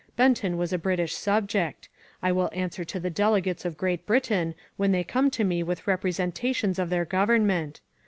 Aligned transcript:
Benton 0.15 0.57
was 0.57 0.73
a 0.73 0.79
British 0.79 1.13
subject. 1.13 1.87
I 2.23 2.31
will 2.31 2.49
answer 2.53 2.83
to 2.83 2.99
the 2.99 3.11
delegates 3.11 3.65
of 3.65 3.77
Great 3.77 4.07
Britain 4.07 4.55
when 4.75 4.93
they 4.93 5.03
come 5.03 5.29
to 5.29 5.43
me 5.43 5.61
with 5.61 5.85
representations 5.85 6.79
of 6.79 6.89
their 6.89 7.05
govern 7.05 7.45
ment. 7.45 7.81